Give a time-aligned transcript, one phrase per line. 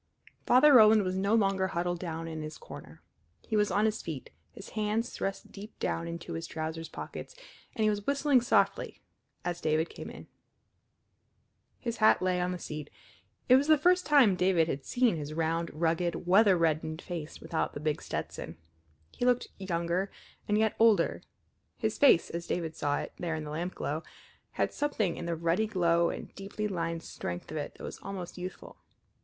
[0.47, 3.03] Father Roland was no longer huddled down in his corner.
[3.47, 7.35] He was on his feet, his hands thrust deep down into his trousers pockets,
[7.75, 8.99] and he was whistling softly
[9.45, 10.25] as David came in.
[11.77, 12.89] His hat lay on the seat.
[13.47, 17.73] It was the first time David had seen his round, rugged, weather reddened face without
[17.73, 18.57] the big Stetson.
[19.11, 20.09] He looked younger
[20.47, 21.21] and yet older;
[21.77, 24.01] his face, as David saw it there in the lampglow,
[24.53, 28.35] had something in the ruddy glow and deeply lined strength of it that was almost
[28.35, 28.77] youthful.